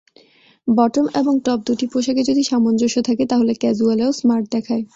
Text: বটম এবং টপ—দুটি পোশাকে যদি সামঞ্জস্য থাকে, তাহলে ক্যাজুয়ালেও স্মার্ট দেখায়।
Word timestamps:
বটম 0.67 1.05
এবং 1.13 1.33
টপ—দুটি 1.39 1.85
পোশাকে 1.93 2.21
যদি 2.23 2.41
সামঞ্জস্য 2.43 2.97
থাকে, 3.01 3.23
তাহলে 3.25 3.51
ক্যাজুয়ালেও 3.53 4.11
স্মার্ট 4.11 4.45
দেখায়। 4.51 4.83